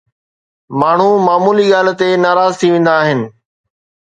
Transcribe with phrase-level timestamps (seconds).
[0.79, 3.19] ماڻهو معمولي ڳالهه تي ناراض ٿي ويندا آهن.